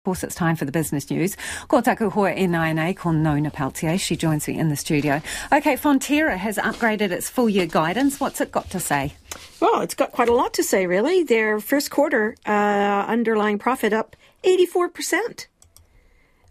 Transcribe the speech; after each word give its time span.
Of 0.00 0.04
course, 0.04 0.24
it's 0.24 0.34
time 0.34 0.56
for 0.56 0.64
the 0.64 0.72
business 0.72 1.10
news. 1.10 1.36
Ko 1.68 1.82
taku 1.82 2.08
hoa 2.08 2.32
e 2.34 2.46
nai 2.46 2.94
ko 2.94 3.12
Nona 3.12 3.50
Pelletier. 3.50 3.98
She 3.98 4.16
joins 4.16 4.48
me 4.48 4.58
in 4.58 4.70
the 4.70 4.76
studio. 4.76 5.20
Okay, 5.52 5.76
Fonterra 5.76 6.38
has 6.38 6.56
upgraded 6.56 7.10
its 7.10 7.28
full 7.28 7.50
year 7.50 7.66
guidance. 7.66 8.18
What's 8.18 8.40
it 8.40 8.50
got 8.50 8.70
to 8.70 8.80
say? 8.80 9.12
Well, 9.60 9.82
it's 9.82 9.92
got 9.92 10.10
quite 10.10 10.30
a 10.30 10.32
lot 10.32 10.54
to 10.54 10.64
say, 10.64 10.86
really. 10.86 11.22
Their 11.22 11.60
first 11.60 11.90
quarter 11.90 12.34
uh, 12.46 13.04
underlying 13.08 13.58
profit 13.58 13.92
up 13.92 14.16
84%. 14.42 15.48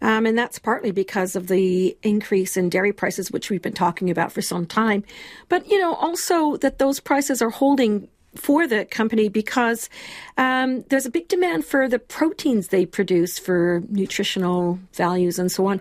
Um, 0.00 0.26
and 0.26 0.38
that's 0.38 0.60
partly 0.60 0.92
because 0.92 1.34
of 1.34 1.48
the 1.48 1.98
increase 2.04 2.56
in 2.56 2.68
dairy 2.68 2.92
prices, 2.92 3.32
which 3.32 3.50
we've 3.50 3.60
been 3.60 3.72
talking 3.72 4.10
about 4.10 4.30
for 4.30 4.42
some 4.42 4.64
time. 4.64 5.02
But, 5.48 5.68
you 5.68 5.80
know, 5.80 5.94
also 5.94 6.56
that 6.58 6.78
those 6.78 7.00
prices 7.00 7.42
are 7.42 7.50
holding 7.50 8.10
for 8.36 8.66
the 8.66 8.84
company 8.84 9.28
because 9.28 9.88
um, 10.36 10.82
there's 10.88 11.06
a 11.06 11.10
big 11.10 11.28
demand 11.28 11.64
for 11.64 11.88
the 11.88 11.98
proteins 11.98 12.68
they 12.68 12.86
produce 12.86 13.38
for 13.38 13.82
nutritional 13.88 14.78
values 14.94 15.38
and 15.38 15.50
so 15.50 15.66
on. 15.66 15.80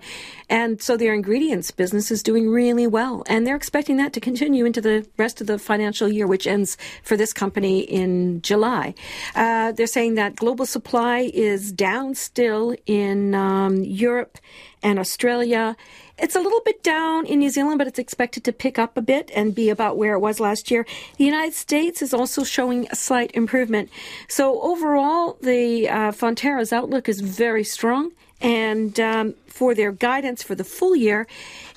And 0.50 0.82
so 0.82 0.98
their 0.98 1.14
ingredients 1.14 1.72
business 1.72 2.10
is 2.10 2.24
doing 2.24 2.50
really 2.50 2.88
well. 2.88 3.24
And 3.28 3.46
they're 3.46 3.56
expecting 3.56 3.98
that 3.98 4.14
to 4.14 4.20
continue 4.20 4.66
into 4.66 4.82
the 4.82 5.08
rest 5.18 5.42
of 5.42 5.48
the 5.48 5.60
financial 5.60 6.10
year, 6.10 6.26
which 6.26 6.48
ends 6.48 6.78
for 7.04 7.16
this 7.16 7.34
company 7.34 7.82
in 7.82 8.42
July. 8.42 8.96
Uh, 9.36 9.72
they're 9.72 9.88
saying 9.88 10.16
that 10.16 10.36
global 10.36 10.66
supply 10.66 11.30
is 11.34 11.72
down 11.72 12.16
still 12.16 12.76
in 12.86 13.36
um, 13.36 13.84
Europe 13.84 14.40
and 14.82 14.98
Australia. 14.98 15.76
It's 16.22 16.36
a 16.36 16.42
little 16.42 16.62
bit 16.66 16.84
down 16.84 17.26
in 17.26 17.40
New 17.40 17.50
Zealand, 17.50 17.78
but 17.78 17.88
it's 17.88 18.00
expected 18.00 18.44
to 18.44 18.52
pick 18.52 18.78
up 18.78 18.98
a 18.98 19.02
bit 19.02 19.32
and 19.34 19.56
be 19.56 19.70
about 19.70 19.98
where 19.98 20.14
it 20.14 20.20
was 20.20 20.40
last 20.40 20.70
year. 20.70 20.86
The 21.18 21.24
United 21.24 21.54
States 21.54 22.02
is 22.02 22.14
also 22.14 22.44
showing 22.44 22.88
a 22.92 22.96
slight 22.96 23.32
improvement. 23.34 23.90
So 24.28 24.62
overall, 24.62 25.38
the 25.42 25.88
uh, 25.88 26.12
Fonterra's 26.12 26.74
outlook 26.74 27.08
is 27.08 27.22
very 27.22 27.64
strong 27.64 28.12
and 28.42 29.00
um, 29.00 29.36
for 29.48 29.76
their 29.76 29.92
guidance 29.92 30.42
for 30.42 30.56
the 30.56 30.64
full 30.64 30.96
year 30.96 31.28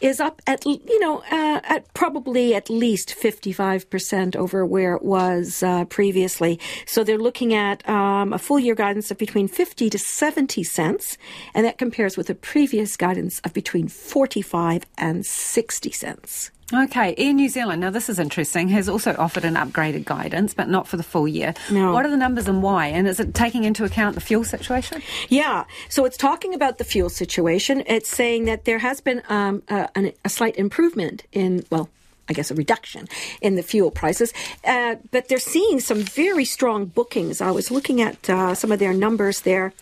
is 0.01 0.21
up 0.21 0.41
at 0.47 0.65
you 0.65 1.01
know 1.01 1.19
uh, 1.31 1.61
at 1.65 1.93
probably 1.95 2.55
at 2.55 2.71
least 2.71 3.15
55% 3.15 4.37
over 4.37 4.65
where 4.65 4.95
it 4.95 5.03
was 5.03 5.63
uh, 5.63 5.85
previously. 5.87 6.61
So 6.87 7.05
they're 7.05 7.19
looking 7.19 7.55
at 7.55 7.89
um, 7.89 8.33
a 8.33 8.39
full 8.39 8.59
year 8.59 8.75
guidance 8.75 9.11
of 9.11 9.19
between 9.19 9.49
50 9.49 9.91
to 9.91 9.99
70 9.99 10.63
cents 10.65 11.19
and 11.55 11.67
that 11.67 11.79
compares 11.79 12.17
with 12.17 12.31
a 12.31 12.35
previous 12.35 12.97
guidance 12.97 13.41
of 13.41 13.53
between 13.53 13.89
45 13.89 14.85
and 14.97 15.27
60 15.27 15.91
cents 15.91 16.51
Okay, 16.75 17.15
Air 17.19 17.35
New 17.35 17.51
Zealand, 17.51 17.83
now 17.83 17.91
this 17.91 18.09
is 18.09 18.19
interesting, 18.19 18.69
has 18.69 18.89
also 18.89 19.15
offered 19.19 19.45
an 19.45 19.55
upgraded 19.55 20.07
guidance, 20.07 20.55
but 20.55 20.69
not 20.71 20.89
for 20.89 20.97
the 20.97 21.03
full 21.03 21.29
year. 21.29 21.53
No. 21.71 21.93
What 21.93 22.07
are 22.07 22.11
the 22.11 22.17
numbers 22.17 22.49
and 22.49 22.63
why? 22.63 22.87
And 22.87 23.07
is 23.07 23.21
it 23.21 23.35
taking 23.35 23.65
into 23.65 23.85
account 23.85 24.15
the 24.15 24.23
fuel 24.23 24.43
situation? 24.43 25.03
Yeah, 25.29 25.65
so 25.91 26.07
it's 26.07 26.17
talking 26.17 26.55
about 26.55 26.79
the 26.79 26.85
fuel 26.85 27.11
situation. 27.11 27.83
It's 27.87 28.09
saying 28.09 28.47
that 28.47 28.65
there 28.65 28.79
has 28.79 29.03
been 29.03 29.23
um, 29.29 29.63
a, 29.69 30.15
a 30.25 30.29
slight 30.31 30.57
improvement 30.57 31.25
in, 31.33 31.65
well, 31.71 31.91
I 32.29 32.33
guess 32.33 32.51
a 32.51 32.55
reduction 32.55 33.07
in 33.43 33.57
the 33.57 33.63
fuel 33.63 33.91
prices. 33.91 34.33
Uh, 34.65 34.97
but 35.11 35.29
they're 35.29 35.39
seeing 35.39 35.79
some 35.79 36.01
very 36.01 36.47
strong 36.47 36.87
bookings. 36.87 37.43
I 37.43 37.51
was 37.51 37.71
looking 37.71 38.01
at 38.01 38.31
uh, 38.31 38.55
some 38.55 38.73
of 38.73 38.79
their 38.79 38.95
numbers 38.95 39.43
there 39.43 39.75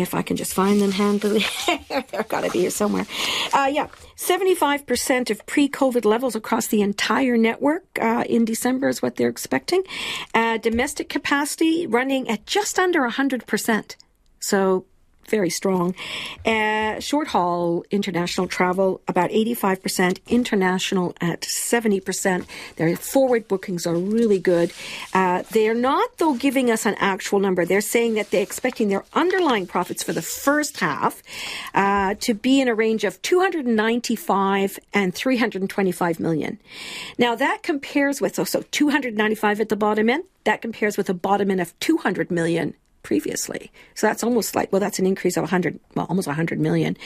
if 0.00 0.14
I 0.14 0.22
can 0.22 0.36
just 0.36 0.54
find 0.54 0.80
them 0.80 0.92
handily. 0.92 1.44
They've 1.66 2.28
got 2.28 2.42
to 2.42 2.50
be 2.50 2.60
here 2.60 2.70
somewhere. 2.70 3.06
Uh, 3.52 3.70
yeah, 3.72 3.88
75% 4.16 5.30
of 5.30 5.44
pre 5.46 5.68
COVID 5.68 6.04
levels 6.04 6.34
across 6.34 6.66
the 6.68 6.82
entire 6.82 7.36
network 7.36 7.84
uh, 8.00 8.24
in 8.28 8.44
December 8.44 8.88
is 8.88 9.02
what 9.02 9.16
they're 9.16 9.28
expecting. 9.28 9.82
Uh, 10.34 10.58
domestic 10.58 11.08
capacity 11.08 11.86
running 11.86 12.28
at 12.28 12.46
just 12.46 12.78
under 12.78 13.00
100%. 13.00 13.96
So 14.40 14.86
very 15.26 15.50
strong. 15.50 15.94
Uh, 16.44 17.00
short 17.00 17.28
haul 17.28 17.84
international 17.90 18.46
travel, 18.46 19.00
about 19.08 19.30
85%, 19.30 20.18
international 20.28 21.14
at 21.20 21.42
70%. 21.42 22.46
Their 22.76 22.96
forward 22.96 23.48
bookings 23.48 23.86
are 23.86 23.96
really 23.96 24.38
good. 24.38 24.72
Uh, 25.12 25.42
they 25.50 25.68
are 25.68 25.74
not, 25.74 26.18
though, 26.18 26.34
giving 26.34 26.70
us 26.70 26.86
an 26.86 26.94
actual 26.98 27.38
number. 27.38 27.64
They're 27.64 27.80
saying 27.80 28.14
that 28.14 28.30
they're 28.30 28.42
expecting 28.42 28.88
their 28.88 29.04
underlying 29.12 29.66
profits 29.66 30.02
for 30.02 30.12
the 30.12 30.22
first 30.22 30.80
half 30.80 31.22
uh, 31.74 32.14
to 32.20 32.34
be 32.34 32.60
in 32.60 32.68
a 32.68 32.74
range 32.74 33.04
of 33.04 33.20
295 33.22 34.78
and 34.92 35.14
325 35.14 36.20
million. 36.20 36.58
Now, 37.18 37.34
that 37.34 37.62
compares 37.62 38.20
with, 38.20 38.34
so, 38.34 38.44
so 38.44 38.62
295 38.70 39.60
at 39.60 39.68
the 39.68 39.76
bottom 39.76 40.08
end, 40.08 40.24
that 40.44 40.62
compares 40.62 40.96
with 40.96 41.10
a 41.10 41.14
bottom 41.14 41.50
end 41.50 41.60
of 41.60 41.78
200 41.80 42.30
million 42.30 42.74
previously. 43.06 43.70
So 43.94 44.08
that's 44.08 44.24
almost 44.24 44.56
like, 44.56 44.72
well, 44.72 44.80
that's 44.80 44.98
an 44.98 45.06
increase 45.06 45.36
of 45.36 45.42
100, 45.42 45.78
well, 45.94 46.06
almost 46.08 46.26
100 46.26 46.58
million. 46.58 46.96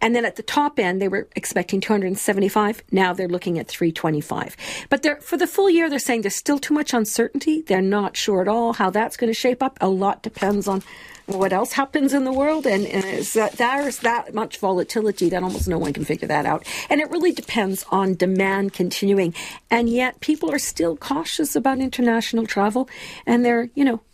And 0.00 0.16
then 0.16 0.24
at 0.24 0.36
the 0.36 0.42
top 0.42 0.78
end, 0.78 1.02
they 1.02 1.08
were 1.08 1.28
expecting 1.36 1.82
275. 1.82 2.82
Now 2.90 3.12
they're 3.12 3.28
looking 3.28 3.58
at 3.58 3.68
325. 3.68 4.56
But 4.88 5.22
for 5.22 5.36
the 5.36 5.46
full 5.46 5.68
year, 5.68 5.90
they're 5.90 5.98
saying 5.98 6.22
there's 6.22 6.34
still 6.34 6.58
too 6.58 6.72
much 6.72 6.94
uncertainty. 6.94 7.60
They're 7.60 7.82
not 7.82 8.16
sure 8.16 8.40
at 8.40 8.48
all 8.48 8.72
how 8.72 8.88
that's 8.88 9.18
going 9.18 9.28
to 9.30 9.38
shape 9.38 9.62
up. 9.62 9.76
A 9.82 9.88
lot 9.88 10.22
depends 10.22 10.66
on 10.66 10.82
what 11.26 11.52
else 11.52 11.72
happens 11.72 12.14
in 12.14 12.24
the 12.24 12.32
world, 12.32 12.66
and, 12.66 12.86
and 12.86 13.04
that, 13.34 13.52
there's 13.52 13.98
that 13.98 14.34
much 14.34 14.56
volatility 14.56 15.28
that 15.28 15.42
almost 15.42 15.68
no 15.68 15.78
one 15.78 15.92
can 15.92 16.04
figure 16.04 16.26
that 16.26 16.46
out. 16.46 16.66
And 16.88 17.02
it 17.02 17.10
really 17.10 17.32
depends 17.32 17.84
on 17.90 18.14
demand 18.14 18.72
continuing. 18.72 19.34
And 19.70 19.88
yet, 19.88 20.20
people 20.20 20.50
are 20.50 20.58
still 20.58 20.96
cautious 20.96 21.54
about 21.54 21.78
international 21.78 22.46
travel, 22.46 22.88
and 23.26 23.44
they're, 23.44 23.68
you 23.74 23.84
know, 23.84 24.00
uh, 24.00 24.09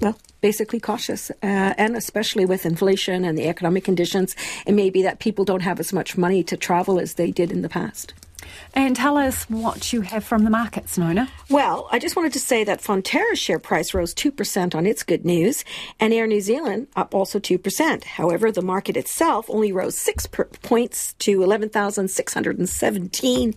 well, 0.00 0.16
basically 0.40 0.80
cautious, 0.80 1.30
uh, 1.30 1.34
and 1.42 1.96
especially 1.96 2.44
with 2.44 2.66
inflation 2.66 3.24
and 3.24 3.36
the 3.36 3.48
economic 3.48 3.84
conditions, 3.84 4.34
it 4.66 4.72
may 4.72 4.90
be 4.90 5.02
that 5.02 5.18
people 5.18 5.44
don't 5.44 5.62
have 5.62 5.80
as 5.80 5.92
much 5.92 6.16
money 6.16 6.42
to 6.44 6.56
travel 6.56 6.98
as 6.98 7.14
they 7.14 7.30
did 7.30 7.52
in 7.52 7.62
the 7.62 7.68
past. 7.68 8.14
And 8.74 8.96
tell 8.96 9.16
us 9.16 9.44
what 9.44 9.92
you 9.92 10.02
have 10.02 10.24
from 10.24 10.44
the 10.44 10.50
markets, 10.50 10.96
Nona. 10.96 11.28
Well, 11.48 11.88
I 11.90 11.98
just 11.98 12.16
wanted 12.16 12.32
to 12.34 12.40
say 12.40 12.64
that 12.64 12.80
Fonterra's 12.80 13.38
share 13.38 13.58
price 13.58 13.94
rose 13.94 14.14
2% 14.14 14.74
on 14.74 14.86
its 14.86 15.02
good 15.02 15.24
news, 15.24 15.64
and 15.98 16.12
Air 16.12 16.26
New 16.26 16.40
Zealand 16.40 16.88
up 16.96 17.14
also 17.14 17.38
2%. 17.38 18.04
However, 18.04 18.52
the 18.52 18.62
market 18.62 18.96
itself 18.96 19.46
only 19.48 19.72
rose 19.72 19.98
6 19.98 20.26
points 20.62 21.14
to 21.14 21.42
11,617. 21.42 23.54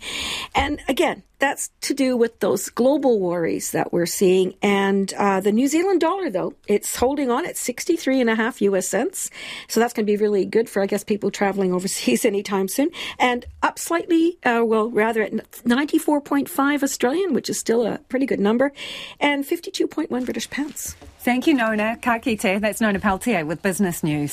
And 0.56 0.80
again, 0.88 1.24
that's 1.44 1.72
to 1.82 1.94
do 1.94 2.16
with 2.16 2.40
those 2.40 2.70
global 2.70 3.20
worries 3.20 3.72
that 3.72 3.92
we're 3.92 4.06
seeing. 4.06 4.56
And 4.62 5.14
uh, 5.16 5.42
the 5.42 5.52
New 5.52 5.68
Zealand 5.68 6.00
dollar, 6.00 6.30
though, 6.30 6.54
it's 6.68 6.96
holding 6.96 7.30
on 7.30 7.46
at 7.46 7.58
63 7.58 8.22
and 8.22 8.30
a 8.30 8.36
half 8.36 8.62
US 8.62 8.88
cents. 8.88 9.30
So 9.68 9.82
that's 9.82 9.92
going 9.92 10.06
to 10.06 10.10
be 10.10 10.16
really 10.16 10.46
good 10.46 10.70
for, 10.70 10.82
I 10.82 10.86
guess, 10.86 11.04
people 11.04 11.32
traveling 11.32 11.74
overseas 11.74 12.24
anytime 12.34 12.70
soon. 12.70 12.92
And 13.20 13.46
up 13.62 13.78
slightly, 13.78 14.38
uh, 14.46 14.64
well, 14.64 14.90
rather 14.90 15.22
at 15.22 15.34
94.5 15.34 16.82
Australian, 16.82 17.34
which 17.34 17.50
is 17.50 17.60
still 17.60 17.86
a 17.86 17.98
pretty 18.08 18.26
good 18.26 18.40
number, 18.40 18.72
and 19.20 19.44
52.1 19.44 20.08
British 20.24 20.50
pounds. 20.50 20.96
Thank 21.20 21.46
you, 21.46 21.56
Nona. 21.56 21.98
Ka 22.02 22.20
kite. 22.20 22.62
That's 22.62 22.80
Nona 22.80 23.00
Pelletier 23.00 23.46
with 23.46 23.62
Business 23.62 24.02
News. 24.02 24.32